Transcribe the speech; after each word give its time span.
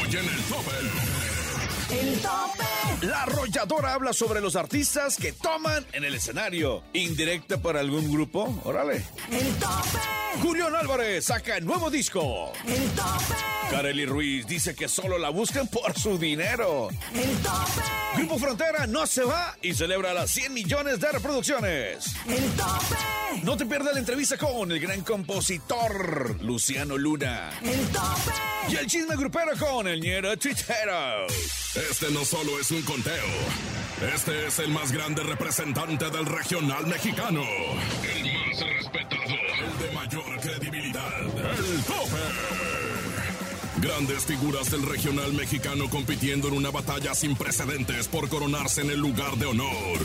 Hoy 0.00 0.16
en 0.16 0.28
el 0.28 0.42
tope. 0.44 0.70
El 1.90 2.20
tope. 2.20 3.06
La 3.06 3.22
arrolladora 3.22 3.94
habla 3.94 4.12
sobre 4.12 4.40
los 4.40 4.56
artistas 4.56 5.16
que 5.16 5.32
toman 5.32 5.84
en 5.92 6.04
el 6.04 6.14
escenario. 6.14 6.82
¿Indirecta 6.92 7.60
para 7.60 7.80
algún 7.80 8.10
grupo? 8.10 8.60
Órale. 8.64 9.04
El 9.30 9.54
tope. 9.56 9.98
Julián 10.40 10.74
Álvarez 10.74 11.24
saca 11.26 11.60
nuevo 11.60 11.90
disco. 11.90 12.52
El 12.66 12.88
tope. 12.90 13.61
Kareli 13.72 14.04
Ruiz 14.04 14.46
dice 14.46 14.74
que 14.74 14.86
solo 14.86 15.16
la 15.16 15.30
buscan 15.30 15.66
por 15.66 15.98
su 15.98 16.18
dinero. 16.18 16.90
El 17.14 17.36
tope. 17.38 17.80
Grupo 18.16 18.38
Frontera 18.38 18.86
no 18.86 19.06
se 19.06 19.24
va 19.24 19.56
y 19.62 19.72
celebra 19.72 20.12
las 20.12 20.30
100 20.30 20.52
millones 20.52 21.00
de 21.00 21.10
reproducciones. 21.10 22.04
El 22.28 22.50
tope. 22.50 23.42
No 23.44 23.56
te 23.56 23.64
pierdas 23.64 23.94
la 23.94 24.00
entrevista 24.00 24.36
con 24.36 24.70
el 24.70 24.78
gran 24.78 25.00
compositor 25.00 26.38
Luciano 26.42 26.98
Luna. 26.98 27.50
El 27.62 27.80
tope. 27.88 28.32
Y 28.68 28.76
el 28.76 28.86
chisme 28.86 29.16
grupero 29.16 29.52
con 29.58 29.88
el 29.88 30.02
ñero 30.02 30.36
Twittero. 30.36 31.26
Este 31.74 32.10
no 32.10 32.26
solo 32.26 32.60
es 32.60 32.70
un 32.72 32.82
conteo. 32.82 33.24
Este 34.14 34.48
es 34.48 34.58
el 34.58 34.68
más 34.68 34.92
grande 34.92 35.22
representante 35.22 36.10
del 36.10 36.26
regional 36.26 36.86
mexicano. 36.86 37.42
El 38.02 38.32
más 38.34 38.60
respetado. 38.60 39.22
El 39.24 39.78
de 39.78 39.94
mayor 39.94 40.21
Grandes 43.82 44.26
figuras 44.26 44.70
del 44.70 44.82
regional 44.84 45.32
mexicano 45.32 45.90
compitiendo 45.90 46.46
en 46.46 46.54
una 46.54 46.70
batalla 46.70 47.16
sin 47.16 47.34
precedentes 47.34 48.06
por 48.06 48.28
coronarse 48.28 48.82
en 48.82 48.90
el 48.90 49.00
lugar 49.00 49.36
de 49.38 49.46
honor. 49.46 49.98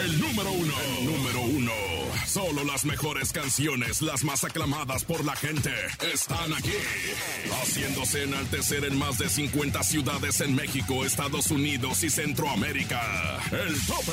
El 0.00 0.20
número 0.20 0.52
uno. 0.52 0.72
El 0.86 1.04
número 1.04 1.40
uno. 1.40 1.72
Solo 2.28 2.62
las 2.62 2.84
mejores 2.84 3.32
canciones, 3.32 4.02
las 4.02 4.22
más 4.22 4.44
aclamadas 4.44 5.02
por 5.02 5.24
la 5.24 5.34
gente, 5.34 5.72
están 6.12 6.52
aquí. 6.54 6.72
Haciéndose 7.60 8.22
enaltecer 8.22 8.84
en 8.84 8.98
más 8.98 9.18
de 9.18 9.28
50 9.28 9.82
ciudades 9.82 10.40
en 10.40 10.54
México, 10.54 11.04
Estados 11.04 11.50
Unidos 11.50 12.04
y 12.04 12.10
Centroamérica. 12.10 13.40
El 13.50 13.74
tope. 13.84 14.12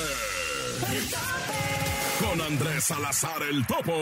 Con 2.28 2.42
Andrés 2.42 2.86
Salazar 2.86 3.44
el 3.44 3.68
Topo. 3.68 3.94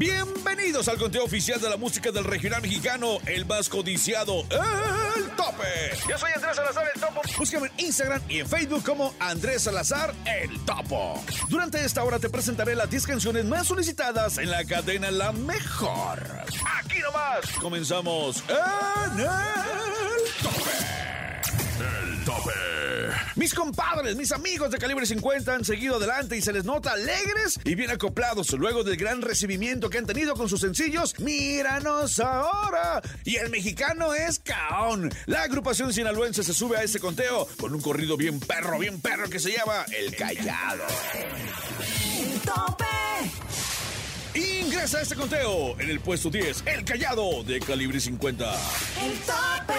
Bienvenidos 0.00 0.88
al 0.88 0.96
conteo 0.96 1.24
oficial 1.24 1.60
de 1.60 1.68
la 1.68 1.76
música 1.76 2.10
del 2.10 2.24
regional 2.24 2.62
mexicano, 2.62 3.18
el 3.26 3.44
más 3.44 3.68
codiciado, 3.68 4.46
El 4.48 5.26
Tope. 5.36 5.94
Yo 6.08 6.16
soy 6.16 6.30
Andrés 6.34 6.56
Salazar, 6.56 6.90
el 6.94 6.98
Topo. 6.98 7.20
Búscame 7.36 7.66
en 7.66 7.84
Instagram 7.84 8.22
y 8.26 8.38
en 8.38 8.48
Facebook 8.48 8.82
como 8.82 9.14
Andrés 9.20 9.64
Salazar, 9.64 10.14
el 10.24 10.58
Topo. 10.60 11.22
Durante 11.50 11.84
esta 11.84 12.02
hora 12.02 12.18
te 12.18 12.30
presentaré 12.30 12.74
las 12.76 12.88
10 12.88 13.06
canciones 13.08 13.44
más 13.44 13.66
solicitadas 13.66 14.38
en 14.38 14.50
la 14.50 14.64
cadena 14.64 15.10
La 15.10 15.32
Mejor. 15.32 16.18
Aquí 16.78 17.00
nomás. 17.00 17.50
Comenzamos 17.60 18.42
en 18.48 19.20
el 19.20 19.26
Tope. 20.42 20.70
El 21.78 22.24
tope. 22.24 22.69
Mis 23.36 23.54
compadres, 23.54 24.16
mis 24.16 24.32
amigos 24.32 24.70
de 24.70 24.78
calibre 24.78 25.06
50 25.06 25.54
han 25.54 25.64
seguido 25.64 25.96
adelante 25.96 26.36
y 26.36 26.42
se 26.42 26.52
les 26.52 26.64
nota 26.64 26.92
alegres 26.92 27.58
y 27.64 27.74
bien 27.74 27.90
acoplados 27.90 28.52
luego 28.52 28.84
del 28.84 28.96
gran 28.96 29.22
recibimiento 29.22 29.88
que 29.90 29.98
han 29.98 30.06
tenido 30.06 30.34
con 30.34 30.48
sus 30.48 30.60
sencillos 30.60 31.18
Míranos 31.18 32.20
ahora. 32.20 33.00
Y 33.24 33.36
el 33.36 33.50
mexicano 33.50 34.14
es 34.14 34.38
Caón. 34.38 35.10
La 35.26 35.42
agrupación 35.42 35.92
sinaloense 35.92 36.42
se 36.42 36.54
sube 36.54 36.76
a 36.76 36.82
ese 36.82 37.00
conteo 37.00 37.48
con 37.58 37.74
un 37.74 37.80
corrido 37.80 38.16
bien 38.16 38.40
perro, 38.40 38.78
bien 38.78 39.00
perro 39.00 39.28
que 39.28 39.38
se 39.38 39.52
llama 39.52 39.84
El 39.96 40.14
Callado. 40.16 40.84
El 41.14 42.40
tope. 42.40 42.84
Ingresa 44.34 44.98
a 44.98 45.02
este 45.02 45.16
conteo 45.16 45.78
en 45.80 45.90
el 45.90 46.00
puesto 46.00 46.30
10, 46.30 46.62
El 46.66 46.84
Callado 46.84 47.42
de 47.42 47.60
calibre 47.60 48.00
50. 48.00 48.52
El 49.02 49.18
tope. 49.20 49.74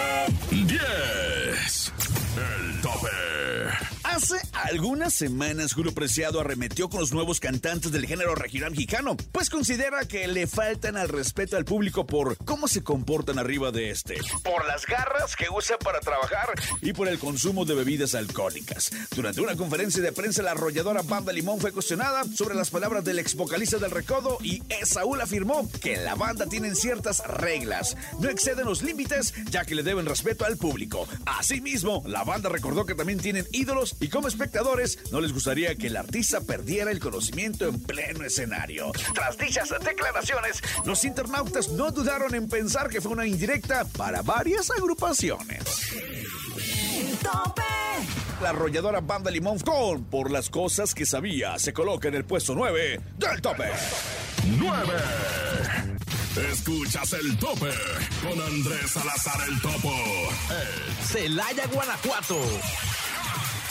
10. 0.50 2.21
El 2.36 2.80
tope. 2.80 4.01
Hace 4.14 4.36
algunas 4.52 5.14
semanas 5.14 5.72
Julio 5.72 5.94
Preciado 5.94 6.38
arremetió 6.38 6.90
con 6.90 7.00
los 7.00 7.14
nuevos 7.14 7.40
cantantes 7.40 7.92
del 7.92 8.06
género 8.06 8.34
regional 8.34 8.72
mexicano, 8.72 9.16
pues 9.32 9.48
considera 9.48 10.04
que 10.04 10.28
le 10.28 10.46
faltan 10.46 10.98
al 10.98 11.08
respeto 11.08 11.56
al 11.56 11.64
público 11.64 12.04
por 12.04 12.36
cómo 12.44 12.68
se 12.68 12.84
comportan 12.84 13.38
arriba 13.38 13.70
de 13.70 13.88
este, 13.88 14.18
por 14.44 14.66
las 14.66 14.84
garras 14.84 15.34
que 15.34 15.46
usa 15.48 15.78
para 15.78 16.00
trabajar 16.00 16.48
y 16.82 16.92
por 16.92 17.08
el 17.08 17.18
consumo 17.18 17.64
de 17.64 17.74
bebidas 17.74 18.14
alcohólicas. 18.14 18.90
Durante 19.16 19.40
una 19.40 19.56
conferencia 19.56 20.02
de 20.02 20.12
prensa, 20.12 20.42
la 20.42 20.50
arrolladora 20.50 21.00
Banda 21.00 21.32
Limón 21.32 21.58
fue 21.58 21.72
cuestionada 21.72 22.24
sobre 22.36 22.54
las 22.54 22.68
palabras 22.68 23.04
del 23.04 23.18
ex 23.18 23.34
vocalista 23.34 23.78
del 23.78 23.90
Recodo 23.90 24.36
y 24.42 24.62
Esaúl 24.68 25.22
afirmó 25.22 25.70
que 25.80 25.96
la 25.96 26.16
banda 26.16 26.44
tienen 26.44 26.76
ciertas 26.76 27.26
reglas, 27.26 27.96
no 28.20 28.28
exceden 28.28 28.66
los 28.66 28.82
límites 28.82 29.32
ya 29.50 29.64
que 29.64 29.74
le 29.74 29.82
deben 29.82 30.04
respeto 30.04 30.44
al 30.44 30.58
público. 30.58 31.08
Asimismo, 31.24 32.02
la 32.06 32.24
banda 32.24 32.50
recordó 32.50 32.84
que 32.84 32.94
también 32.94 33.18
tienen 33.18 33.46
ídolos 33.52 33.96
y 34.02 34.08
como 34.08 34.26
espectadores 34.26 34.98
no 35.12 35.20
les 35.20 35.32
gustaría 35.32 35.76
que 35.76 35.86
el 35.86 35.96
artista 35.96 36.40
perdiera 36.40 36.90
el 36.90 36.98
conocimiento 36.98 37.68
en 37.68 37.80
pleno 37.80 38.24
escenario. 38.24 38.90
Tras 39.14 39.38
dichas 39.38 39.72
declaraciones, 39.84 40.60
los 40.84 41.04
internautas 41.04 41.68
no 41.68 41.92
dudaron 41.92 42.34
en 42.34 42.48
pensar 42.48 42.88
que 42.88 43.00
fue 43.00 43.12
una 43.12 43.26
indirecta 43.26 43.84
para 43.96 44.22
varias 44.22 44.70
agrupaciones. 44.72 45.92
El 45.94 47.16
tope. 47.18 47.62
La 48.42 48.50
arrolladora 48.50 49.00
Banda 49.00 49.30
Limón 49.30 49.60
con 49.60 50.02
Por 50.04 50.32
las 50.32 50.50
cosas 50.50 50.94
que 50.94 51.06
sabía 51.06 51.56
se 51.60 51.72
coloca 51.72 52.08
en 52.08 52.14
el 52.14 52.24
puesto 52.24 52.56
9 52.56 53.00
del 53.18 53.40
tope. 53.40 53.70
9. 54.58 54.92
Escuchas 56.50 57.12
el 57.12 57.36
tope 57.36 57.70
con 58.22 58.40
Andrés 58.40 58.90
Salazar 58.90 59.48
el 59.48 59.60
Topo. 59.60 59.92
El 60.50 61.06
Celaya, 61.06 61.66
Guanajuato. 61.66 62.38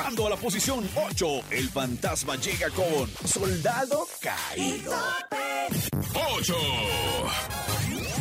Ocupando 0.00 0.30
la 0.30 0.36
posición 0.36 0.88
8, 1.10 1.26
el 1.50 1.68
fantasma 1.68 2.34
llega 2.36 2.70
con 2.70 3.06
Soldado 3.28 4.06
El 4.22 4.30
Caído. 4.30 4.92
tope. 4.92 5.90
8. 6.38 6.54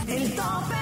El 0.09 0.35
tope. 0.35 0.75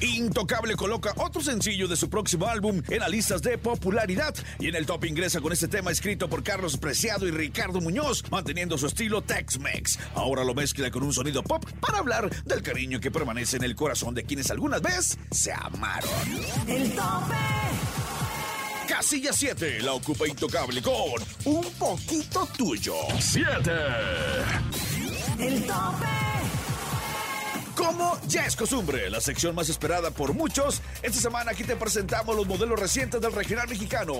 Intocable 0.00 0.74
coloca 0.74 1.12
otro 1.18 1.42
sencillo 1.42 1.86
de 1.86 1.96
su 1.96 2.08
próximo 2.08 2.46
álbum 2.46 2.82
en 2.88 3.00
las 3.00 3.10
listas 3.10 3.42
de 3.42 3.58
popularidad 3.58 4.34
y 4.58 4.68
en 4.68 4.74
el 4.74 4.86
top 4.86 5.04
ingresa 5.04 5.42
con 5.42 5.52
este 5.52 5.68
tema 5.68 5.90
escrito 5.90 6.30
por 6.30 6.42
Carlos 6.42 6.78
Preciado 6.78 7.26
y 7.28 7.30
Ricardo 7.30 7.82
Muñoz, 7.82 8.24
manteniendo 8.30 8.78
su 8.78 8.86
estilo 8.86 9.22
Tex-Mex. 9.22 9.98
Ahora 10.14 10.44
lo 10.44 10.54
mezcla 10.54 10.90
con 10.90 11.02
un 11.02 11.12
sonido 11.12 11.42
pop 11.42 11.62
para 11.80 11.98
hablar 11.98 12.30
del 12.44 12.62
cariño 12.62 13.00
que 13.00 13.10
permanece 13.10 13.58
en 13.58 13.64
el 13.64 13.76
corazón 13.76 14.14
de 14.14 14.24
quienes 14.24 14.50
algunas 14.50 14.80
vez 14.80 15.18
se 15.30 15.52
amaron. 15.52 16.10
El 16.66 16.90
tope. 16.92 17.55
Casilla 18.86 19.32
7 19.32 19.80
la 19.82 19.92
ocupa 19.92 20.26
Intocable 20.26 20.80
con 20.80 20.94
Un 21.44 21.64
poquito 21.78 22.48
tuyo. 22.56 22.94
7. 23.18 23.70
El 25.38 25.62
tope. 25.66 26.06
Como 27.74 28.18
ya 28.26 28.46
es 28.46 28.56
costumbre, 28.56 29.10
la 29.10 29.20
sección 29.20 29.54
más 29.54 29.68
esperada 29.68 30.10
por 30.10 30.32
muchos, 30.32 30.80
esta 31.02 31.20
semana 31.20 31.50
aquí 31.50 31.62
te 31.62 31.76
presentamos 31.76 32.34
los 32.34 32.46
modelos 32.46 32.80
recientes 32.80 33.20
del 33.20 33.32
regional 33.32 33.68
mexicano. 33.68 34.14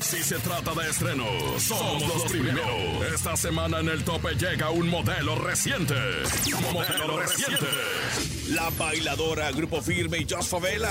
Si 0.00 0.22
se 0.22 0.36
trata 0.38 0.72
de 0.74 0.88
estrenos, 0.88 1.62
somos 1.62 2.02
los 2.08 2.22
primeros. 2.24 2.66
Esta 3.14 3.36
semana 3.36 3.80
en 3.80 3.88
el 3.88 4.02
tope 4.04 4.34
llega 4.36 4.70
un 4.70 4.88
modelo 4.88 5.34
reciente. 5.36 5.94
Modelo 6.72 7.20
reciente. 7.20 7.66
La 8.48 8.70
bailadora 8.70 9.50
Grupo 9.52 9.82
Firme 9.82 10.18
y 10.18 10.26
Just 10.28 10.50
Favela. 10.50 10.90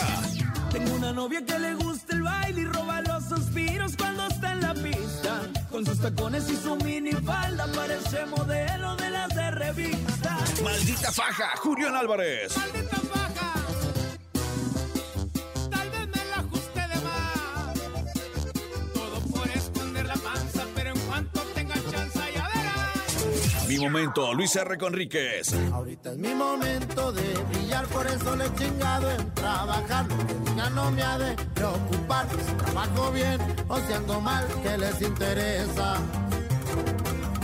Tengo 0.72 0.96
una 0.96 1.12
novia 1.12 1.44
que 1.46 1.60
le 1.60 1.76
gusta 1.76 2.16
el 2.16 2.22
baile 2.22 2.62
y 2.62 2.66
roba 2.66 3.02
los 3.02 3.26
suspiros 3.26 3.96
cuando 3.98 4.26
está 4.28 4.54
en 4.54 4.62
la 4.62 4.74
pista. 4.74 5.42
Con 5.70 5.86
sus 5.86 6.00
tacones 6.00 6.50
y 6.50 6.56
su 6.56 6.76
minifalda 6.78 7.68
parece 7.76 8.26
modelo 8.26 8.96
de 8.96 9.10
las 9.10 9.36
de 9.36 9.52
revista. 9.52 10.38
Maldita 10.64 11.12
faja, 11.12 11.50
Julián 11.58 11.96
Álvarez. 11.96 12.56
¡Maldita 12.58 12.98
faja! 12.98 13.21
Momento, 23.82 24.34
Luis 24.34 24.56
R. 24.56 24.78
Conríquez. 24.78 25.54
Ahorita 25.74 26.12
es 26.12 26.18
mi 26.18 26.34
momento 26.34 27.12
de 27.12 27.34
brillar, 27.52 27.86
por 27.88 28.08
eso 28.08 28.36
le 28.36 28.46
he 28.46 28.56
chingado 28.56 29.10
en 29.12 29.34
trabajar. 29.34 30.08
Lo 30.08 30.18
que 30.28 30.34
digan 30.50 30.76
no 30.76 30.92
me 30.92 31.02
ha 31.02 31.18
de 31.18 31.36
preocupar. 31.54 32.28
Si 32.30 32.54
trabajo 32.54 33.12
bien 33.12 33.40
o 33.68 33.80
si 33.80 33.94
ando 33.94 34.22
mal, 34.22 34.48
que 34.64 34.78
les 34.78 35.02
interesa? 35.02 35.98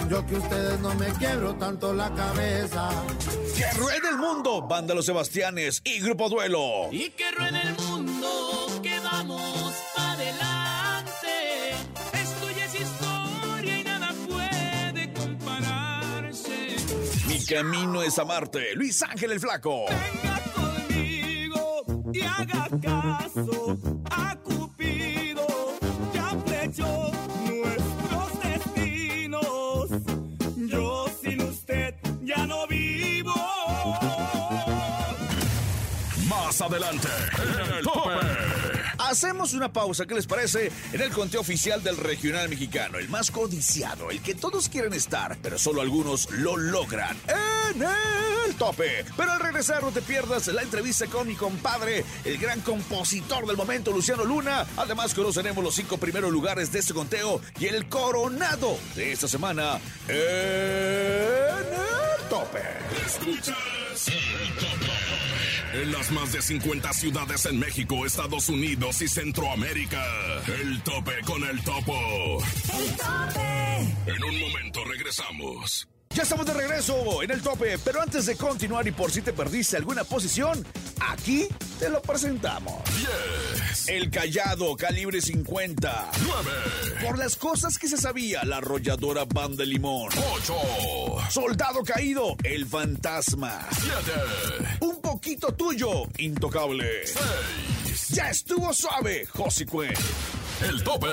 Yo 0.09 0.25
que 0.25 0.35
ustedes 0.35 0.79
no 0.79 0.95
me 0.95 1.07
quiebro 1.13 1.55
tanto 1.55 1.93
la 1.93 2.13
cabeza. 2.13 2.89
Que 3.55 3.69
ruede 3.77 4.09
el 4.09 4.17
mundo, 4.17 4.61
Banda 4.61 4.93
Los 4.93 5.05
Sebastianes 5.05 5.81
y 5.83 5.99
Grupo 5.99 6.29
Duelo. 6.29 6.87
Y 6.91 7.09
que 7.09 7.29
ruede 7.31 7.61
el 7.61 7.75
mundo, 7.75 7.86
camino 17.47 18.03
es 18.03 18.19
amarte, 18.19 18.75
Luis 18.75 19.01
Ángel 19.03 19.31
el 19.31 19.39
Flaco. 19.39 19.85
Venga 19.87 20.41
conmigo 20.53 21.85
y 22.13 22.21
haga 22.21 22.67
caso 22.81 23.77
a 24.11 24.35
Cupido. 24.37 25.47
Ya 26.13 26.35
flechó 26.45 27.11
nuestros 27.45 28.41
destinos. 28.43 29.89
Yo 30.57 31.05
sin 31.21 31.41
usted 31.41 31.95
ya 32.23 32.45
no 32.45 32.67
vivo. 32.67 33.33
Más 36.27 36.61
adelante, 36.61 37.07
en 37.43 37.75
el 37.75 37.83
tope. 37.83 38.36
Hacemos 39.07 39.53
una 39.53 39.71
pausa, 39.71 40.05
¿qué 40.05 40.15
les 40.15 40.27
parece? 40.27 40.69
En 40.91 40.99
el 40.99 41.11
conteo 41.11 41.39
oficial 41.39 41.81
del 41.81 41.95
regional 41.95 42.49
mexicano, 42.49 42.97
el 42.97 43.07
más 43.07 43.31
codiciado, 43.31 44.11
el 44.11 44.21
que 44.21 44.35
todos 44.35 44.67
quieren 44.67 44.93
estar, 44.93 45.37
pero 45.41 45.57
solo 45.57 45.79
algunos 45.79 46.29
lo 46.31 46.57
logran. 46.57 47.15
En 47.73 47.83
el 47.83 48.55
tope. 48.55 49.05
Pero 49.15 49.31
al 49.31 49.39
regresar 49.39 49.81
no 49.81 49.91
te 49.91 50.01
pierdas 50.01 50.47
la 50.47 50.61
entrevista 50.61 51.05
con 51.05 51.25
mi 51.25 51.35
compadre, 51.35 52.03
el 52.25 52.37
gran 52.37 52.59
compositor 52.59 53.47
del 53.47 53.55
momento, 53.55 53.93
Luciano 53.93 54.25
Luna. 54.25 54.65
Además 54.75 55.13
conoceremos 55.13 55.63
los 55.63 55.75
cinco 55.75 55.97
primeros 55.97 56.29
lugares 56.29 56.73
de 56.73 56.79
este 56.79 56.93
conteo 56.93 57.39
y 57.61 57.67
el 57.67 57.87
coronado 57.87 58.77
de 58.93 59.13
esta 59.13 59.29
semana 59.29 59.79
en 60.09 60.17
el 60.17 62.27
tope. 62.29 62.59
Escuchas 63.05 63.55
el 64.09 64.53
tope. 64.55 64.96
En 65.81 65.91
las 65.91 66.11
más 66.11 66.31
de 66.31 66.41
50 66.41 66.91
ciudades 66.93 67.45
en 67.45 67.59
México, 67.59 68.03
Estados 68.05 68.49
Unidos 68.49 69.01
y 69.01 69.07
Centroamérica. 69.07 70.03
El 70.59 70.81
tope 70.81 71.11
con 71.23 71.43
el 71.43 71.63
topo. 71.63 72.39
El 72.79 72.95
tope. 72.95 74.11
En 74.11 74.23
un 74.23 74.39
momento 74.39 74.83
regresamos. 74.85 75.87
Ya 76.11 76.23
estamos 76.23 76.47
de 76.47 76.53
regreso 76.53 77.21
en 77.21 77.29
el 77.29 77.43
tope, 77.43 77.77
pero 77.83 78.01
antes 78.01 78.25
de 78.25 78.35
continuar 78.35 78.87
y 78.87 78.91
por 78.91 79.11
si 79.11 79.21
te 79.21 79.33
perdiste 79.33 79.77
alguna 79.77 80.03
posición, 80.03 80.65
aquí 80.99 81.47
te 81.79 81.89
lo 81.89 82.01
presentamos. 82.01 82.81
10, 82.97 83.89
El 83.89 84.09
Callado, 84.09 84.75
calibre 84.75 85.21
50. 85.21 86.11
9, 86.23 86.49
Por 87.05 87.19
las 87.19 87.35
cosas 87.35 87.77
que 87.77 87.87
se 87.87 87.97
sabía, 87.97 88.43
la 88.45 88.57
arrolladora 88.57 89.25
Banda 89.25 89.63
Limón. 89.63 90.09
8, 90.41 90.55
Soldado 91.29 91.83
caído, 91.83 92.35
el 92.43 92.65
fantasma. 92.65 93.67
7, 93.79 93.95
Un 94.79 94.96
poquito 95.11 95.53
tuyo, 95.53 96.03
intocable. 96.17 97.07
6. 97.07 98.09
Ya 98.09 98.29
estuvo 98.29 98.73
suave, 98.73 99.25
Josicue. 99.27 99.93
El 100.67 100.83
tope. 100.83 101.07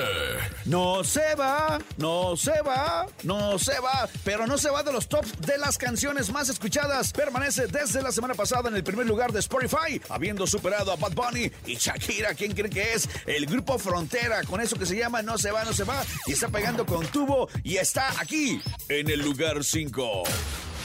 No 0.65 1.05
se 1.05 1.35
va, 1.37 1.79
no 1.97 2.37
se 2.37 2.61
va, 2.63 3.07
no 3.23 3.57
se 3.57 3.79
va, 3.79 4.09
pero 4.25 4.49
no 4.49 4.59
se 4.59 4.71
va 4.71 4.83
de 4.83 4.93
los 4.93 5.09
tops 5.09 5.41
de 5.43 5.59
las 5.59 5.79
canciones 5.79 6.33
más 6.33 6.49
escuchadas. 6.49 7.13
Permanece 7.13 7.69
desde 7.69 8.03
la 8.03 8.11
semana 8.11 8.35
pasada 8.35 8.69
en 8.69 8.75
el 8.75 8.83
primer 8.83 9.07
lugar 9.07 9.33
de 9.33 9.39
Spotify, 9.39 10.01
habiendo 10.09 10.45
superado 10.47 10.91
a 10.91 10.97
Bad 10.97 11.13
Bunny 11.13 11.53
y 11.67 11.77
Shakira, 11.77 12.35
¿quién 12.35 12.53
cree 12.53 12.71
que 12.71 12.95
es? 12.95 13.09
El 13.27 13.47
grupo 13.47 13.79
Frontera, 13.79 14.43
con 14.43 14.61
eso 14.61 14.77
que 14.77 14.87
se 14.87 14.97
llama 14.97 15.23
No 15.23 15.39
se 15.39 15.53
va, 15.53 15.65
no 15.65 15.73
se 15.73 15.85
va, 15.85 16.03
y 16.27 16.33
está 16.33 16.49
pegando 16.49 16.85
con 16.85 17.07
tubo 17.07 17.49
y 17.63 17.77
está 17.77 18.09
aquí, 18.21 18.61
en 18.89 19.09
el 19.09 19.21
lugar 19.21 19.63
5. 19.63 20.25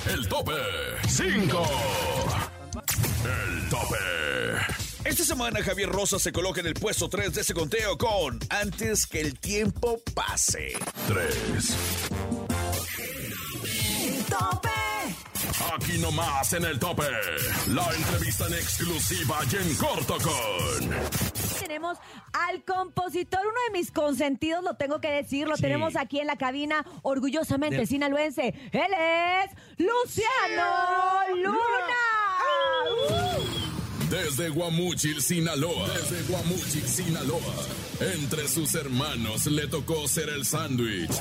El 0.07 0.27
tope. 0.27 0.53
5. 1.07 1.63
El 3.29 3.69
tope. 3.69 3.95
Esta 5.05 5.23
semana 5.23 5.63
Javier 5.63 5.89
Rosa 5.89 6.19
se 6.19 6.31
coloca 6.31 6.59
en 6.61 6.67
el 6.67 6.73
puesto 6.73 7.09
3 7.09 7.33
de 7.33 7.41
ese 7.41 7.53
conteo 7.53 7.97
con 7.97 8.39
Antes 8.49 9.05
que 9.07 9.21
el 9.21 9.39
tiempo 9.39 10.01
pase. 10.13 10.73
3. 11.07 11.77
El 14.03 14.23
tope. 14.25 14.69
Aquí 15.75 15.97
nomás 15.99 16.53
en 16.53 16.65
el 16.65 16.79
tope. 16.79 17.03
La 17.67 17.85
entrevista 17.95 18.47
en 18.47 18.53
exclusiva 18.53 19.39
y 19.51 19.55
en 19.55 19.75
corto 19.75 20.17
con. 20.17 20.89
Tenemos 21.59 21.97
al 22.33 22.63
compositor, 22.63 23.41
uno 23.41 23.59
de 23.67 23.77
mis 23.77 23.91
consentidos, 23.91 24.63
lo 24.63 24.75
tengo 24.75 24.99
que 24.99 25.11
decir, 25.11 25.47
lo 25.47 25.55
tenemos 25.55 25.95
aquí 25.95 26.19
en 26.19 26.27
la 26.27 26.37
cabina, 26.37 26.85
orgullosamente 27.03 27.85
sinaloense. 27.85 28.55
Él 28.71 28.93
es 28.93 29.51
Luciano 29.77 31.35
Luna. 31.35 32.18
Desde 34.09 34.49
Guamuchil, 34.49 35.21
Sinaloa. 35.21 35.87
Desde 35.89 36.23
Guamuchil, 36.23 36.87
Sinaloa. 36.87 37.55
Entre 37.99 38.47
sus 38.47 38.73
hermanos 38.75 39.45
le 39.45 39.67
tocó 39.67 40.07
ser 40.07 40.29
el 40.29 40.45
sándwich. 40.45 41.11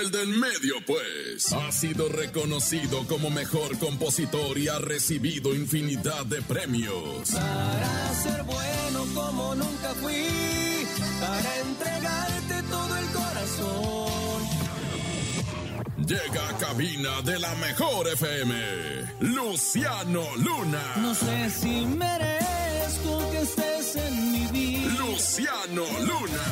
El 0.00 0.10
del 0.10 0.28
medio, 0.28 0.74
pues. 0.86 1.52
Ha 1.52 1.72
sido 1.72 2.08
reconocido 2.08 3.06
como 3.08 3.30
mejor 3.30 3.78
compositor 3.78 4.58
y 4.58 4.68
ha 4.68 4.78
recibido 4.78 5.54
infinidad 5.54 6.26
de 6.26 6.42
premios. 6.42 7.30
Para 7.32 8.14
ser 8.22 8.42
bueno 8.44 9.06
como 9.14 9.54
nunca 9.54 9.94
fui, 10.00 10.26
para 11.20 11.58
entregarte 11.60 11.95
Llega 16.06 16.48
a 16.48 16.56
cabina 16.58 17.20
de 17.22 17.38
la 17.38 17.54
mejor 17.56 18.06
FM. 18.06 18.54
Luciano 19.20 20.22
Luna. 20.36 20.80
No 20.96 21.14
sé 21.14 21.50
si 21.50 21.84
merezco 21.84 23.30
que 23.32 23.40
estés 23.40 23.96
en 23.96 24.32
mi 24.32 24.46
vida. 24.46 24.92
Luciano 24.98 25.82
Luna. 26.00 26.42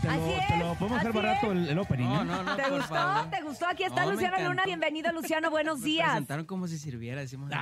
Te 0.00 0.06
lo, 0.08 0.12
Así 0.12 0.46
te 0.48 0.54
es, 0.54 0.60
lo 0.60 0.74
podemos 0.76 0.98
hacer 1.00 1.12
barato 1.12 1.52
el, 1.52 1.68
el 1.68 1.78
opening. 1.78 2.06
No, 2.06 2.22
¿eh? 2.22 2.24
no, 2.24 2.42
no, 2.44 2.56
¿Te 2.56 2.62
por 2.62 2.72
gustó? 2.78 2.94
favor. 2.94 3.30
¿Te 3.30 3.42
gustó? 3.42 3.66
Aquí 3.66 3.82
está 3.82 4.00
No, 4.02 4.06
me 4.08 4.12
Luciano. 4.14 4.48
Luna. 4.48 4.62
Bienvenido, 4.64 5.12
Luciano. 5.12 5.50
Buenos 5.50 5.80
Me 5.80 5.84
días. 5.86 6.08
presentaron 6.10 6.44
como 6.46 6.68
si 6.68 6.78
sirviera, 6.78 7.20
decimos. 7.20 7.50
Ay, 7.52 7.58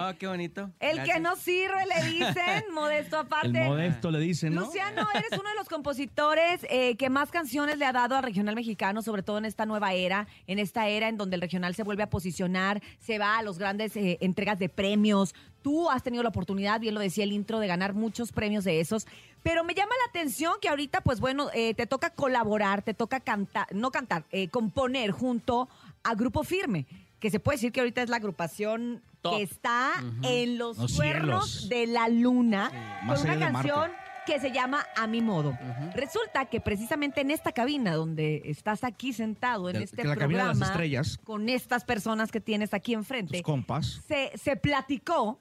Oh, 0.00 0.12
qué 0.18 0.26
bonito. 0.26 0.70
el 0.80 1.02
que 1.02 1.20
no 1.20 1.36
sirve, 1.36 1.84
le 1.86 2.10
dicen, 2.10 2.64
modesto 2.72 3.18
aparte. 3.18 3.62
El 3.62 3.68
modesto 3.68 4.10
le 4.10 4.20
dicen, 4.20 4.54
¿no? 4.54 4.62
Luciano, 4.62 5.06
eres 5.14 5.32
uno 5.32 5.48
de 5.48 5.56
los 5.56 5.68
compositores 5.68 6.66
eh, 6.70 6.96
que 6.96 7.10
más 7.10 7.30
canciones 7.30 7.78
le 7.78 7.84
ha 7.84 7.92
dado 7.92 8.16
al 8.16 8.22
regional 8.22 8.54
mexicano, 8.54 9.02
sobre 9.02 9.22
todo 9.22 9.38
en 9.38 9.44
esta 9.44 9.66
nueva 9.66 9.92
era, 9.92 10.26
en 10.46 10.58
esta 10.58 10.88
era 10.88 11.08
en 11.08 11.16
donde 11.16 11.36
el 11.36 11.42
regional 11.42 11.74
se 11.74 11.82
vuelve 11.82 12.02
a 12.02 12.10
posicionar, 12.10 12.82
se 12.98 13.18
va 13.18 13.38
a 13.38 13.42
los 13.42 13.58
grandes 13.58 13.96
eh, 13.96 14.18
entregas 14.20 14.58
de 14.58 14.68
premios. 14.68 15.34
Tú 15.62 15.90
has 15.90 16.02
tenido 16.02 16.22
la 16.22 16.30
oportunidad, 16.30 16.80
bien 16.80 16.94
lo 16.94 17.00
decía 17.00 17.24
el 17.24 17.32
intro, 17.32 17.60
de 17.60 17.68
ganar 17.68 17.94
muchos 17.94 18.32
premios 18.32 18.64
de 18.64 18.80
esos. 18.80 19.06
Pero 19.42 19.64
me 19.64 19.74
llama 19.74 19.92
la 20.04 20.10
atención 20.10 20.54
que 20.60 20.68
ahorita, 20.68 21.00
pues 21.00 21.20
bueno, 21.20 21.50
eh, 21.54 21.74
te 21.74 21.86
toca 21.86 22.10
colaborar, 22.10 22.82
te 22.82 22.94
toca 22.94 23.20
cantar, 23.20 23.66
no 23.72 23.90
cantar, 23.90 24.24
eh, 24.30 24.48
componer 24.48 25.10
junto 25.10 25.68
a 26.04 26.14
Grupo 26.14 26.44
Firme, 26.44 26.86
que 27.18 27.30
se 27.30 27.40
puede 27.40 27.56
decir 27.56 27.72
que 27.72 27.80
ahorita 27.80 28.02
es 28.02 28.08
la 28.08 28.16
agrupación 28.16 29.02
Top. 29.22 29.36
que 29.36 29.42
está 29.44 29.92
en 30.22 30.58
los, 30.58 30.76
Los 30.78 30.94
cuernos 30.96 31.50
cielos. 31.50 31.68
de 31.68 31.86
la 31.86 32.08
luna 32.08 33.00
Más 33.04 33.20
con 33.20 33.30
una 33.30 33.46
de 33.46 33.52
Marte. 33.52 33.68
canción 33.70 33.92
que 34.26 34.38
se 34.40 34.52
llama 34.52 34.84
A 34.96 35.06
mi 35.08 35.20
modo. 35.20 35.56
Resulta 35.94 36.44
que 36.46 36.60
precisamente 36.60 37.20
en 37.22 37.30
esta 37.32 37.50
cabina 37.52 37.94
donde 37.94 38.42
estás 38.44 38.84
aquí 38.84 39.12
sentado 39.12 39.68
en 39.68 39.78
De- 39.78 39.84
este 39.84 40.02
que 40.02 40.08
la 40.08 40.14
cabina 40.16 40.26
de 40.26 40.44
programa 40.44 40.60
las 40.60 40.68
estrellas. 40.70 41.18
con 41.24 41.48
estas 41.48 41.84
personas 41.84 42.30
que 42.30 42.40
tienes 42.40 42.72
aquí 42.74 42.94
enfrente, 42.94 43.38
Tus 43.38 43.42
compas. 43.42 44.00
se, 44.06 44.30
se 44.38 44.56
platicó 44.56 45.40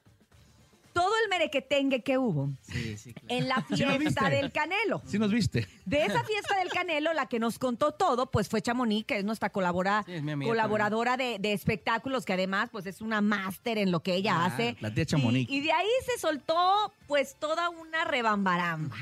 todo 0.94 1.12
el 1.24 1.30
merequetengue 1.30 2.02
que 2.04 2.18
hubo 2.18 2.50
Sí, 2.62 2.98
sí, 2.98 3.14
claro. 3.14 3.28
en 3.30 3.48
la 3.48 3.66
¿Sí 3.76 3.84
lo 3.84 3.98
fiesta 3.98 4.30
del 4.30 4.52
Canelo. 4.52 5.02
Sí 5.08 5.18
nos 5.20 5.32
viste. 5.32 5.68
De 5.86 6.04
esa 6.06 6.24
fiesta 6.24 6.58
del 6.58 6.70
Canelo, 6.70 7.14
la 7.14 7.26
que 7.28 7.40
nos 7.40 7.58
contó 7.60 7.92
todo, 7.92 8.30
pues 8.32 8.50
fue 8.50 8.62
Chamonix, 8.62 9.06
que 9.06 9.18
es 9.18 9.24
nuestra 9.26 9.50
colabora- 9.52 10.04
Sí, 10.06 10.14
es 10.14 10.24
mi 10.24 10.32
amiga 10.32 10.50
colaboradora 10.50 11.18
de, 11.18 11.38
de 11.40 11.54
espectáculos, 11.54 12.26
que 12.26 12.34
además 12.34 12.70
pues 12.72 12.86
es 12.86 13.02
una 13.02 13.22
máster 13.22 13.78
en 13.78 13.92
lo 13.92 14.02
que 14.02 14.16
ella 14.16 14.34
Claro, 14.36 14.54
hace. 14.54 14.76
la 14.80 14.94
tía 14.94 15.06
Chamonix. 15.06 15.50
Y, 15.50 15.58
y 15.58 15.62
de 15.62 15.72
ahí 15.72 15.88
se 16.06 16.20
soltó 16.20 16.94
pues 17.08 17.36
toda 17.40 17.70
una 17.70 18.04
rebambaramba. 18.06 18.98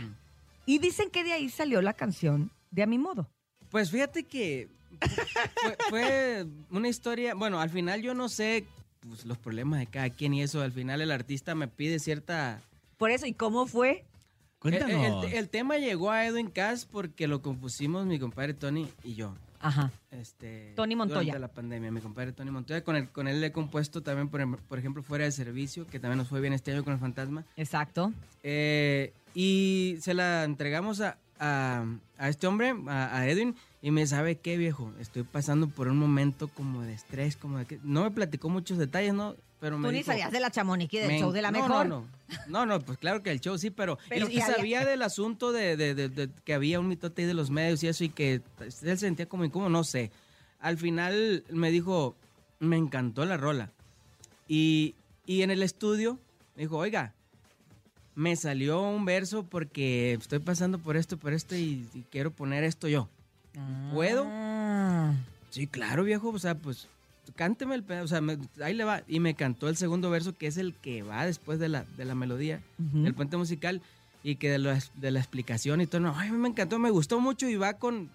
Y 0.66 0.78
dicen 0.80 1.10
que 1.10 1.24
de 1.24 1.34
ahí 1.34 1.50
salió 1.50 1.82
la 1.82 1.94
canción 1.94 2.52
de 2.72 2.84
A 2.84 2.86
Mi 2.86 2.98
Modo. 2.98 3.28
Pues 3.72 3.90
fíjate 3.92 4.24
que 4.24 4.68
fue, 5.64 5.78
fue 5.90 6.46
una 6.72 6.88
historia. 6.88 7.34
Bueno, 7.36 7.60
al 7.60 7.70
final 7.70 8.02
yo 8.02 8.14
no 8.14 8.30
sé 8.30 8.66
pues, 9.02 9.26
los 9.26 9.38
problemas 9.38 9.80
de 9.80 9.88
cada 9.88 10.10
quien 10.10 10.34
y 10.34 10.42
eso. 10.42 10.62
Al 10.62 10.72
final 10.72 11.02
el 11.02 11.12
artista 11.12 11.56
me 11.56 11.68
pide 11.68 12.00
cierta. 12.00 12.62
Por 12.98 13.12
eso, 13.12 13.26
¿y 13.26 13.34
cómo 13.34 13.66
fue? 13.68 14.06
El, 14.64 14.74
el- 14.74 14.80
Cuéntanos. 14.80 15.26
el 15.32 15.50
tema 15.50 15.78
llegó 15.78 16.12
a 16.12 16.26
Edwin 16.26 16.50
Cass 16.50 16.86
porque 16.86 17.28
lo 17.28 17.42
compusimos 17.42 18.06
mi 18.06 18.20
compadre 18.20 18.54
Tony 18.54 18.90
y 19.04 19.16
yo. 19.16 19.34
Ajá. 19.62 19.92
Este, 20.12 20.74
Tony 20.76 20.96
Montoya. 20.96 21.20
Durante 21.34 21.40
la 21.40 21.48
pandemia, 21.50 21.92
mi 21.92 22.00
compadre 22.02 22.32
Tony 22.34 22.50
Montoya. 22.52 22.82
Con, 22.84 22.96
el, 22.96 23.10
con 23.10 23.28
él 23.28 23.42
le 23.42 23.48
he 23.48 23.52
compuesto 23.52 24.02
también, 24.02 24.30
por, 24.30 24.42
em- 24.42 24.56
por 24.56 24.80
ejemplo, 24.80 25.02
Fuera 25.04 25.26
de 25.26 25.32
Servicio, 25.32 25.86
que 25.88 26.00
también 26.00 26.18
nos 26.18 26.28
fue 26.30 26.40
bien 26.42 26.54
este 26.54 26.72
año 26.74 26.84
con 26.84 26.94
el 26.94 27.00
Fantasma. 27.00 27.46
Exacto. 27.58 28.14
Eh, 28.44 29.14
y 29.34 29.98
se 30.02 30.14
la 30.14 30.44
entregamos 30.46 31.02
a, 31.02 31.18
a- 31.40 31.86
a 32.18 32.30
este 32.30 32.48
hombre, 32.48 32.74
a, 32.88 33.18
a 33.18 33.28
Edwin, 33.28 33.56
y 33.82 33.92
me 33.92 34.06
sabe 34.08 34.36
qué, 34.38 34.58
viejo, 34.58 34.92
estoy 35.00 35.24
pasando 35.24 35.68
por 35.70 35.88
un 35.88 35.98
momento 35.98 36.48
como 36.50 36.82
de 36.82 36.94
estrés, 36.94 37.36
como 37.38 37.58
de 37.60 37.66
que... 37.66 37.80
No 37.84 38.04
me 38.04 38.12
platicó 38.12 38.50
muchos 38.50 38.78
detalles, 38.78 39.14
¿no? 39.14 39.36
Pero 39.62 39.78
me 39.78 39.88
Tú 39.88 39.92
ni 39.92 39.98
dijo, 40.00 40.12
sabías 40.12 40.32
de 40.32 40.40
la 40.40 40.52
chamoniqui 40.52 40.98
del 41.00 41.08
"Men- 41.10 41.20
show 41.22 41.32
de 41.32 41.42
la 41.42 41.52
no, 41.52 41.62
mejor. 41.62 41.88
No, 41.88 42.06
no, 42.30 42.38
no, 42.48 42.66
no, 42.66 42.80
pues 42.82 42.98
claro 42.98 43.24
que 43.24 43.32
el 43.32 43.40
show 43.42 43.58
sí, 43.58 43.70
pero... 43.70 43.98
Pero 44.10 44.30
y, 44.30 44.38
y 44.38 44.42
sabía 44.42 44.86
del 44.86 45.02
asunto 45.02 45.52
de, 45.52 45.76
de- 45.78 45.96
de- 45.96 46.10
de 46.10 46.30
que 46.46 46.54
había 46.54 46.80
un 46.80 46.88
mitote 46.88 47.22
ahí 47.24 47.28
de 47.28 47.34
los 47.34 47.50
medios 47.50 47.84
y 47.84 47.88
eso, 47.88 48.04
y 48.04 48.10
que 48.10 48.42
él 48.84 48.98
sentía 49.00 49.28
como 49.28 49.44
incómodo, 49.46 49.70
no 49.70 49.84
sé. 49.84 50.12
Al 50.60 50.78
final 50.78 51.44
me 51.50 51.72
dijo, 51.72 52.16
me 52.60 52.78
encantó 52.78 53.24
la 53.26 53.38
rola. 53.38 53.70
Y, 54.48 54.96
y 55.26 55.42
en 55.44 55.52
el 55.52 55.62
estudio 55.64 56.20
me 56.56 56.64
dijo, 56.64 56.78
oiga, 56.78 57.14
me 58.20 58.36
salió 58.36 58.82
un 58.82 59.06
verso 59.06 59.44
porque 59.44 60.12
estoy 60.14 60.40
pasando 60.40 60.78
por 60.78 60.98
esto, 60.98 61.16
por 61.16 61.32
esto 61.32 61.56
y, 61.56 61.88
y 61.94 62.04
quiero 62.12 62.32
poner 62.32 62.66
esto 62.66 62.90
yo. 62.90 63.08
¿Puedo? 63.94 64.26
Ah. 64.28 65.14
Sí, 65.50 65.68
claro, 65.68 66.04
viejo, 66.04 66.28
o 66.30 66.38
sea, 66.38 66.54
pues 66.56 66.90
cánteme 67.36 67.76
el 67.76 67.84
pedazo, 67.84 68.04
o 68.06 68.08
sea, 68.10 68.20
me- 68.22 68.38
ahí 68.62 68.74
le 68.74 68.84
va. 68.84 69.04
Y 69.08 69.22
me 69.22 69.36
cantó 69.36 69.70
el 69.70 69.78
segundo 69.78 70.10
verso, 70.10 70.38
que 70.38 70.48
es 70.48 70.58
el 70.58 70.74
que 70.76 71.02
va 71.02 71.26
después 71.26 71.60
de 71.60 71.70
la, 71.70 71.86
de 71.96 72.04
la 72.04 72.14
melodía, 72.14 72.62
Ujú. 72.78 73.06
el 73.06 73.14
puente 73.14 73.38
musical, 73.38 73.82
y 74.22 74.36
que 74.36 74.50
de, 74.50 74.60
la- 74.60 74.84
de 74.96 75.12
la 75.12 75.20
explicación 75.20 75.80
y 75.80 75.88
todo, 75.88 76.02
no, 76.02 76.14
ay, 76.18 76.30
me 76.32 76.50
encantó, 76.50 76.78
me 76.78 76.92
gustó 76.92 77.22
mucho 77.22 77.48
y 77.48 77.56
va 77.56 77.76
con, 77.76 78.10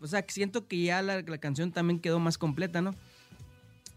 o 0.00 0.06
sea, 0.06 0.24
siento 0.28 0.68
que 0.68 0.80
ya 0.84 1.02
la, 1.02 1.20
la 1.22 1.38
canción 1.38 1.72
también 1.72 1.98
quedó 1.98 2.20
más 2.20 2.38
completa, 2.38 2.80
¿no? 2.80 2.94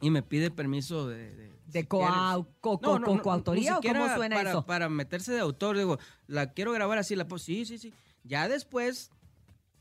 Y 0.05 0.11
me 0.11 0.21
pide 0.21 0.51
permiso 0.51 1.07
de... 1.07 1.35
de- 1.35 1.55
¿De 1.65 1.81
si 1.81 1.87
coau- 1.87 2.35
quieres. 2.43 2.53
co- 2.61 2.79
No, 2.83 2.99
no, 2.99 3.07
co- 3.07 3.21
coautoría 3.23 3.79
o 3.79 3.81
cómo 3.81 4.07
suena 4.15 4.35
para, 4.35 4.49
eso? 4.51 4.65
Para 4.67 4.87
meterse 4.87 5.33
de 5.33 5.39
autor, 5.39 5.75
digo, 5.77 5.97
la 6.27 6.53
quiero 6.53 6.71
grabar 6.71 6.99
así, 6.99 7.15
la 7.15 7.27
pues 7.27 7.41
sí, 7.41 7.65
sí, 7.65 7.79
sí. 7.79 7.91
Ya 8.23 8.47
después, 8.47 9.09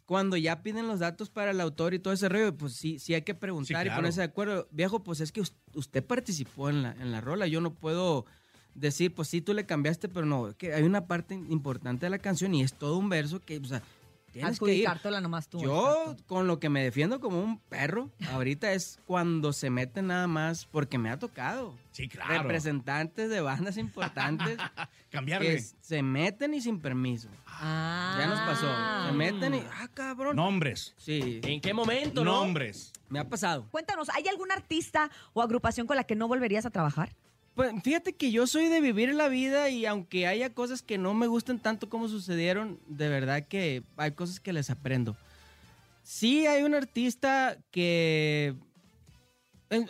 cuando 0.07 0.37
ya 0.39 0.63
piden 0.63 0.87
los 0.89 1.01
datos 1.01 1.29
para 1.29 1.51
el 1.51 1.61
autor 1.61 1.93
y 1.93 1.99
todo 1.99 2.15
ese 2.15 2.29
rollo, 2.31 2.57
pues 2.57 2.73
sí, 2.73 2.99
sí 2.99 3.13
hay 3.13 3.21
que 3.23 3.35
preguntar 3.35 3.83
Sí, 3.87 3.93
y 3.93 3.95
ponerse 3.95 4.21
de 4.21 4.27
acuerdo. 4.27 4.67
Viejo, 4.71 5.03
pues 5.05 5.21
es 5.21 5.31
que 5.31 5.43
us- 5.43 5.53
usted 5.75 6.03
participó 6.03 6.71
en 6.71 6.83
la, 6.83 6.93
en 6.93 7.13
la 7.13 7.21
rola, 7.21 7.47
yo 7.47 7.61
no 7.61 7.75
puedo 7.75 8.25
decir, 8.75 9.15
pues 9.15 9.29
sí, 9.29 9.43
tú 9.43 9.53
le 9.53 9.67
cambiaste, 9.67 10.09
pero 10.09 10.25
no, 10.25 10.57
que 10.57 10.73
hay 10.73 10.85
una 10.85 11.07
parte 11.07 11.35
importante 11.35 12.07
de 12.07 12.11
la 12.11 12.19
canción 12.19 12.55
y 12.55 12.63
es 12.63 12.73
todo 12.73 12.97
un 12.97 13.11
verso 13.11 13.41
que, 13.41 13.59
o 13.59 13.65
sea, 13.67 13.83
tienes 14.35 14.59
que 14.59 14.65
ir. 14.67 14.87
Adjudicártela 14.87 15.21
nomás 15.21 15.49
tú. 15.49 15.61
Yo, 15.63 16.03
exacto. 16.03 16.25
con 16.27 16.47
lo 16.47 16.59
que 16.59 16.69
me 16.69 16.83
defiendo 16.83 17.21
como 17.21 17.41
un 17.43 17.59
perro, 17.59 18.11
ahorita 18.33 18.73
es 18.73 18.99
cuando 19.07 19.53
se 19.53 19.71
meten 19.71 20.09
nada 20.09 20.27
más, 20.27 20.67
porque 20.67 20.99
me 20.99 21.09
ha 21.11 21.19
tocado. 21.19 21.75
Sí, 21.93 22.09
claro. 22.09 22.43
Representantes 22.43 23.31
de 23.31 23.41
bandas 23.41 23.77
importantes 23.77 24.59
Cambiarle. 25.11 25.57
que 25.57 25.63
se 25.81 26.03
meten 26.03 26.55
y 26.55 26.61
sin 26.61 26.81
permiso. 26.81 27.29
Ah. 27.47 28.17
Ya 28.19 28.27
nos 28.27 28.41
pasó. 28.41 29.07
Se 29.07 29.13
meten 29.17 29.55
y, 29.55 29.63
ah, 29.81 29.89
cabrón. 29.95 30.37
Nombres. 30.37 30.95
Sí, 30.99 31.41
¿En 31.45 31.61
qué 31.61 31.73
momento, 31.73 32.25
no? 32.25 32.41
Nombres. 32.45 32.93
me 33.09 33.21
ha 33.21 33.29
pasado. 33.29 33.69
Cuéntanos, 33.71 34.09
¿hay 34.11 34.27
algún 34.27 34.51
artista 34.51 35.11
o 35.33 35.43
agrupación 35.43 35.87
con 35.87 35.97
la 35.97 36.05
que 36.05 36.17
no 36.17 36.27
volverías 36.27 36.67
a 36.67 36.71
trabajar? 36.71 37.15
Pues 37.55 37.73
fíjate 37.83 38.15
que 38.15 38.33
yo 38.33 38.47
soy 38.47 38.67
de 38.67 38.81
vivir 38.81 39.15
la 39.15 39.29
vida 39.29 39.71
y 39.71 39.87
aunque 39.87 40.27
haya 40.27 40.53
cosas 40.53 40.83
que 40.83 40.99
no 40.99 41.15
me 41.15 41.29
gusten 41.29 41.61
tanto 41.61 41.89
como 41.89 42.09
sucedieron, 42.09 42.81
de 42.89 43.09
verdad 43.09 43.47
que 43.47 43.85
hay 43.97 44.13
cosas 44.13 44.41
que 44.41 44.53
les 44.53 44.71
aprendo. 44.71 45.17
Sí 46.03 46.47
hay 46.47 46.65
un 46.65 46.75
artista 46.75 47.57
que 47.71 48.57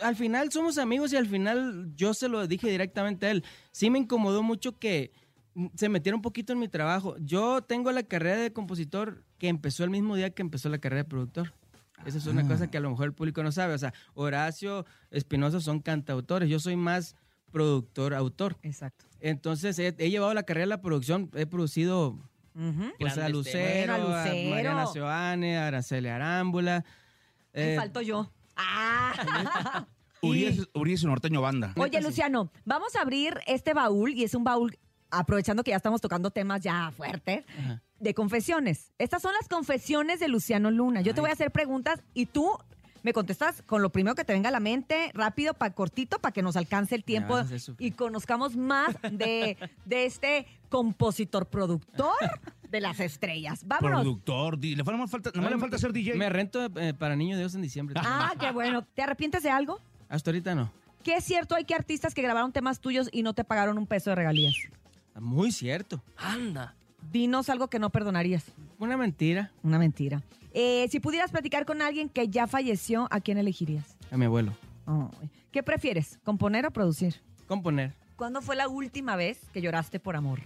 al 0.01 0.15
final 0.15 0.51
somos 0.51 0.77
amigos 0.77 1.11
y 1.11 1.17
al 1.17 1.27
final 1.27 1.91
yo 1.95 2.13
se 2.13 2.27
lo 2.27 2.45
dije 2.47 2.69
directamente 2.69 3.25
a 3.25 3.31
él. 3.31 3.43
Sí 3.71 3.89
me 3.89 3.99
incomodó 3.99 4.43
mucho 4.43 4.77
que 4.77 5.11
se 5.75 5.89
metiera 5.89 6.15
un 6.15 6.21
poquito 6.21 6.53
en 6.53 6.59
mi 6.59 6.67
trabajo. 6.67 7.15
Yo 7.19 7.63
tengo 7.63 7.91
la 7.91 8.03
carrera 8.03 8.37
de 8.37 8.53
compositor 8.53 9.23
que 9.39 9.47
empezó 9.47 9.83
el 9.83 9.89
mismo 9.89 10.15
día 10.15 10.29
que 10.29 10.41
empezó 10.41 10.69
la 10.69 10.77
carrera 10.77 11.03
de 11.03 11.09
productor. 11.09 11.53
Esa 12.05 12.17
es 12.19 12.27
una 12.27 12.47
cosa 12.47 12.69
que 12.69 12.77
a 12.77 12.81
lo 12.81 12.91
mejor 12.91 13.07
el 13.07 13.13
público 13.13 13.41
no 13.41 13.51
sabe. 13.51 13.73
O 13.73 13.77
sea, 13.77 13.93
Horacio 14.13 14.85
Espinosa 15.09 15.59
son 15.59 15.79
cantautores. 15.79 16.49
Yo 16.49 16.59
soy 16.59 16.75
más 16.75 17.15
productor, 17.55 18.13
autor. 18.13 18.57
Exacto. 18.63 19.05
Entonces 19.21 19.79
he, 19.79 19.95
he 19.97 20.09
llevado 20.09 20.33
la 20.33 20.43
carrera 20.43 20.65
de 20.65 20.69
la 20.71 20.81
producción. 20.81 21.31
He 21.35 21.45
producido 21.45 22.19
pues, 22.99 23.17
a 23.17 23.29
Lucero. 23.29 23.93
Bueno, 23.97 24.13
a 24.13 24.21
a 24.23 24.25
Lucero. 24.25 24.49
Mariana 24.49 24.87
Seoane, 24.87 25.57
a 25.57 25.67
Araceli 25.67 26.09
Arámbula. 26.09 26.83
Me 27.53 27.73
Eh, 27.73 27.75
falto 27.77 28.01
yo. 28.01 28.29
Ah. 28.57 29.87
Urias, 30.21 30.67
Urias 30.73 31.03
y 31.03 31.05
Norteño 31.05 31.41
Banda. 31.41 31.73
Oye. 31.77 32.01
Luciano, 32.01 32.51
vamos 32.65 32.95
a 32.97 33.01
abrir 33.01 33.39
este 33.47 33.73
baúl 33.73 34.11
y 34.11 34.23
es 34.25 34.33
un 34.35 34.43
baúl, 34.43 34.77
aprovechando 35.11 35.63
que 35.63 35.71
ya 35.71 35.77
estamos 35.77 36.01
tocando 36.01 36.31
temas 36.31 36.61
ya 36.61 36.91
fuertes, 36.91 37.45
Ajá. 37.59 37.81
de 37.99 38.13
confesiones. 38.13 38.91
Estas 38.97 39.21
son 39.21 39.31
las 39.39 39.47
confesiones 39.47 40.19
de 40.19 40.27
Luciano 40.27 40.71
Luna. 40.71 41.01
Yo 41.01 41.13
te 41.13 41.21
voy 41.21 41.29
a 41.29 41.33
hacer 41.33 41.51
preguntas 41.51 42.03
y 42.13 42.25
tú 42.25 42.49
me 43.05 43.13
contestas 43.13 43.61
con 43.67 43.83
lo 43.83 43.91
primero 43.91 44.15
que 44.15 44.25
te 44.25 44.33
venga 44.33 44.49
a 44.49 44.51
la 44.51 44.59
mente, 44.59 45.11
rápido, 45.13 45.53
pa, 45.53 45.69
cortito, 45.69 46.17
para 46.17 46.31
que 46.31 46.41
nos 46.41 46.55
alcance 46.55 46.95
el 46.95 47.03
tiempo 47.03 47.39
y 47.77 47.91
conozcamos 47.91 48.55
más 48.55 48.95
de, 49.11 49.57
de 49.85 50.05
este 50.07 50.47
compositor 50.69 51.45
productor 51.45 52.15
de 52.67 52.81
las 52.81 52.99
estrellas. 52.99 53.61
Vámonos. 53.67 54.01
Productor. 54.01 54.57
Le 54.57 54.83
falta, 54.83 55.07
falta, 55.07 55.31
nomás 55.35 55.51
le 55.51 55.59
falta 55.59 55.77
ser 55.77 55.93
DJ. 55.93 56.15
Me 56.15 56.31
rento 56.31 56.65
eh, 56.79 56.95
para 56.95 57.15
Niño 57.15 57.37
Dios 57.37 57.53
en 57.53 57.61
diciembre. 57.61 57.93
Ah, 58.03 58.33
qué 58.39 58.49
bueno. 58.49 58.83
¿Te 58.95 59.03
arrepientes 59.03 59.43
de 59.43 59.51
algo? 59.51 59.79
Hasta 60.09 60.31
ahorita 60.31 60.55
no. 60.55 60.71
¿Qué 61.03 61.17
es 61.17 61.23
cierto? 61.23 61.53
Hay 61.53 61.65
que 61.65 61.75
artistas 61.75 62.15
que 62.15 62.23
grabaron 62.23 62.51
temas 62.53 62.79
tuyos 62.79 63.07
y 63.11 63.21
no 63.21 63.35
te 63.35 63.43
pagaron 63.43 63.77
un 63.77 63.85
peso 63.85 64.09
de 64.09 64.15
regalías. 64.15 64.55
Muy 65.19 65.51
cierto. 65.51 66.01
Anda. 66.17 66.73
Dinos 67.11 67.51
algo 67.51 67.67
que 67.67 67.77
no 67.77 67.91
perdonarías. 67.91 68.45
Una 68.79 68.97
mentira 68.97 69.51
Una 69.61 69.77
mentira. 69.77 70.23
Eh, 70.57 70.87
si 70.89 71.01
pudieras 71.01 71.31
platicar 71.31 71.65
con 71.65 71.81
alguien 71.81 72.07
que 72.07 72.29
ya 72.29 72.47
falleció, 72.47 73.09
¿a 73.11 73.19
quién 73.19 73.37
elegirías? 73.37 73.97
a 74.09 74.15
mi 74.17 74.23
abuelo. 74.23 74.55
¿Qué 75.51 75.61
prefieres, 75.63 76.17
componer 76.23 76.65
o 76.65 76.71
producir? 76.71 77.21
Componer. 77.45 77.93
¿Cuándo 78.15 78.41
fue 78.41 78.55
la 78.55 78.69
última 78.69 79.17
vez 79.17 79.37
que 79.51 79.59
lloraste 79.61 79.99
por 79.99 80.15
amor? 80.15 80.39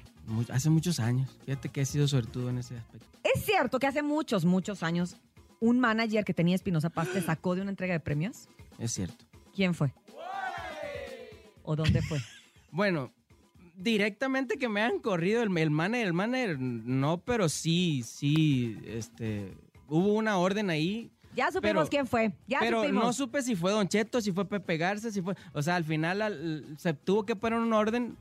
Hace 0.52 0.72
muchos 0.72 1.00
años. 1.00 1.38
Fíjate 1.46 1.70
que 1.70 1.82
he 1.82 1.86
sido 1.86 2.08
suertudo 2.08 2.50
en 2.50 2.58
ese 2.58 2.76
aspecto. 2.76 3.06
Es 3.24 3.46
cierto 3.46 3.78
que 3.78 3.86
hace 3.86 4.02
muchos, 4.02 4.46
muchos 4.46 4.82
años 4.82 5.16
un 5.60 5.80
manager 5.80 6.26
que 6.26 6.34
tenía 6.34 6.56
Espinosa 6.56 6.90
Paz 6.90 7.10
te 7.14 7.22
sacó 7.22 7.54
de 7.54 7.62
una 7.62 7.70
entrega 7.70 7.94
de 7.94 8.00
premios. 8.00 8.50
Es 8.80 8.92
cierto. 8.94 9.26
¿Quién 9.54 9.76
fue? 9.76 9.94
¿O 11.64 11.76
dónde 11.76 12.02
fue? 12.02 12.20
Bueno, 12.72 13.12
directamente 13.76 14.58
que 14.58 14.70
me 14.70 14.82
han 14.82 15.00
corrido 15.00 15.42
el, 15.42 15.56
el 15.58 15.72
manager, 15.72 16.06
el 16.06 16.14
manager, 16.14 16.60
no, 16.60 17.18
pero 17.18 17.50
sí, 17.50 18.04
sí, 18.06 18.78
este, 18.86 19.58
hubo 19.90 20.14
una 20.14 20.38
orden 20.38 20.70
ahí. 20.70 21.12
Ya 21.36 21.52
supimos 21.52 21.62
Pero- 21.84 21.90
quién 21.90 22.08
fue. 22.08 22.34
Ya 22.48 22.60
pero 22.60 22.82
supimos. 22.82 23.04
no 23.04 23.14
supe 23.14 23.42
si 23.42 23.56
fue 23.56 23.72
Don 23.72 23.88
Cheto, 23.88 24.20
si 24.22 24.32
fue 24.32 24.46
Pepe 24.46 24.78
Garza, 24.78 25.12
si 25.12 25.22
fue, 25.22 25.36
o 25.54 25.62
sea, 25.62 25.76
al 25.76 25.84
final 25.84 26.22
al- 26.22 26.66
se 26.78 26.94
tuvo 26.94 27.26
que 27.26 27.36
poner 27.36 27.60
un 27.60 27.72
orden, 27.72 28.18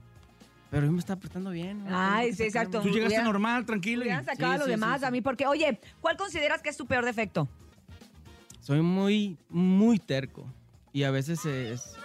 pero 0.71 0.85
yo 0.87 0.93
me 0.93 0.99
estaba 0.99 1.19
portando 1.21 1.51
bien. 1.51 1.85
¿no? 1.85 1.91
Ay, 1.91 2.33
sí, 2.35 2.43
exacto. 2.43 2.81
Tú 2.83 2.91
llegaste 2.91 3.23
normal, 3.23 3.65
tranquilo. 3.65 4.03
y- 4.03 4.09
Hubieran 4.09 4.25
sacado 4.27 4.51
Sí, 4.53 4.55
a 4.55 4.59
los 4.59 4.65
sí, 4.67 4.71
demás 4.73 4.95
sí, 4.97 5.01
sí. 5.01 5.07
a 5.07 5.11
mí, 5.11 5.21
porque, 5.23 5.47
oye, 5.47 5.81
¿cuál 6.01 6.17
consideras 6.17 6.61
que 6.63 6.69
es 6.69 6.77
tu 6.77 6.87
peor 6.87 7.05
defecto? 7.05 7.49
Soy 8.61 8.83
muy, 8.83 9.39
muy 9.49 9.99
terco 9.99 10.45
y 10.93 11.05
a 11.05 11.11
veces 11.11 11.45
es, 11.47 11.81
es- 11.81 11.97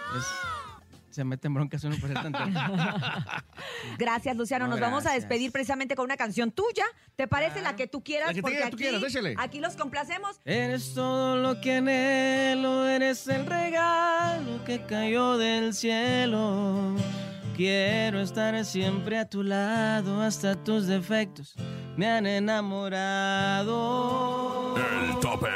se 1.14 1.24
meten 1.24 1.54
broncas 1.54 1.82
uno 1.84 1.96
por 2.00 2.08
ser 2.10 2.20
tan. 2.32 2.32
Gracias, 3.98 4.36
Luciano. 4.36 4.66
No, 4.66 4.72
Nos 4.72 4.80
vamos 4.80 5.00
a 5.00 5.04
gracias. 5.10 5.22
despedir 5.22 5.52
precisamente 5.52 5.94
con 5.96 6.04
una 6.04 6.16
canción 6.16 6.50
tuya. 6.50 6.84
¿Te 7.16 7.26
parece 7.28 7.60
la 7.62 7.76
que 7.76 7.86
tú 7.86 8.02
quieras? 8.02 8.28
La 8.28 8.34
que 8.34 8.42
Porque 8.42 8.58
tú 8.60 8.66
aquí, 8.66 8.76
quieras, 8.76 9.02
échale. 9.02 9.34
aquí 9.38 9.60
los 9.60 9.76
complacemos. 9.76 10.40
Eres 10.44 10.92
todo 10.94 11.36
lo 11.36 11.60
que 11.60 11.76
anhelo, 11.76 12.88
eres 12.88 13.26
el 13.28 13.46
regalo 13.46 14.64
que 14.64 14.82
cayó 14.84 15.38
del 15.38 15.74
cielo. 15.74 16.96
Quiero 17.56 18.20
estar 18.20 18.64
siempre 18.64 19.16
a 19.18 19.28
tu 19.30 19.44
lado, 19.44 20.20
hasta 20.22 20.56
tus 20.56 20.86
defectos 20.88 21.54
me 21.96 22.10
han 22.10 22.26
enamorado. 22.26 23.64
El 24.76 25.20
tope 25.20 25.46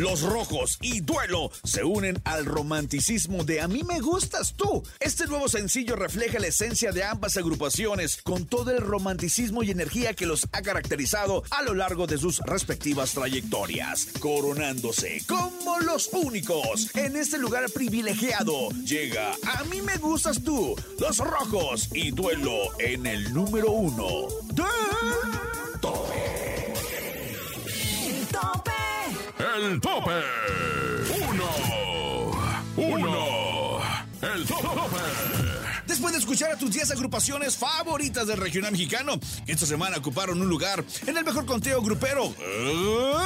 Los 0.00 0.22
rojos 0.22 0.78
y 0.80 1.00
duelo 1.00 1.50
se 1.62 1.84
unen 1.84 2.22
al 2.24 2.46
romanticismo 2.46 3.44
de 3.44 3.60
A 3.60 3.68
mí 3.68 3.82
me 3.82 4.00
gustas 4.00 4.54
tú. 4.54 4.82
Este 4.98 5.26
nuevo 5.26 5.46
sencillo 5.46 5.94
refleja 5.94 6.38
la 6.38 6.46
esencia 6.46 6.90
de 6.90 7.04
ambas 7.04 7.36
agrupaciones 7.36 8.22
con 8.22 8.46
todo 8.46 8.70
el 8.70 8.78
romanticismo 8.78 9.62
y 9.62 9.70
energía 9.70 10.14
que 10.14 10.24
los 10.24 10.48
ha 10.52 10.62
caracterizado 10.62 11.42
a 11.50 11.62
lo 11.64 11.74
largo 11.74 12.06
de 12.06 12.16
sus 12.16 12.38
respectivas 12.38 13.12
trayectorias, 13.12 14.06
coronándose 14.20 15.22
como 15.26 15.78
los 15.80 16.08
únicos 16.14 16.96
en 16.96 17.16
este 17.16 17.36
lugar 17.36 17.70
privilegiado. 17.70 18.70
Llega 18.86 19.34
A 19.54 19.64
mí 19.64 19.82
me 19.82 19.98
gustas 19.98 20.42
tú, 20.42 20.76
los 20.98 21.18
rojos 21.18 21.90
y 21.92 22.10
duelo 22.10 22.56
en 22.78 23.04
el 23.04 23.34
número 23.34 23.70
uno 23.70 24.28
el 29.60 29.80
tope. 29.80 30.39
Escuchar 36.30 36.52
a 36.52 36.56
tus 36.56 36.70
10 36.70 36.92
agrupaciones 36.92 37.56
favoritas 37.56 38.24
del 38.24 38.36
regional 38.36 38.70
mexicano, 38.70 39.18
esta 39.48 39.66
semana 39.66 39.96
ocuparon 39.96 40.40
un 40.40 40.48
lugar 40.48 40.84
en 41.04 41.16
el 41.16 41.24
mejor 41.24 41.44
conteo 41.44 41.82
grupero, 41.82 42.32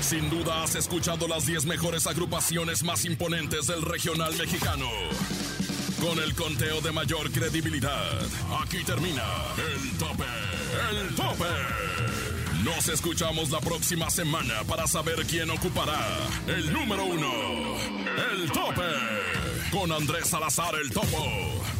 Sin 0.00 0.28
duda 0.28 0.64
has 0.64 0.74
escuchado 0.74 1.28
las 1.28 1.46
10 1.46 1.64
mejores 1.66 2.06
agrupaciones 2.06 2.82
más 2.82 3.04
imponentes 3.04 3.68
del 3.68 3.82
regional 3.82 4.34
mexicano. 4.36 4.86
Con 6.00 6.18
el 6.18 6.34
conteo 6.34 6.80
de 6.80 6.92
mayor 6.92 7.30
credibilidad, 7.30 8.20
aquí 8.60 8.82
termina 8.84 9.24
el 9.56 9.98
tope, 9.98 10.24
el 10.90 11.14
tope. 11.14 11.44
Nos 12.64 12.88
escuchamos 12.88 13.50
la 13.50 13.60
próxima 13.60 14.10
semana 14.10 14.64
para 14.68 14.88
saber 14.88 15.24
quién 15.26 15.50
ocupará 15.50 16.18
el 16.48 16.72
número 16.72 17.04
uno, 17.04 17.30
el 18.32 18.50
tope, 18.50 18.82
con 19.70 19.92
Andrés 19.92 20.28
Salazar 20.28 20.74
el 20.74 20.90
Topo. 20.90 21.75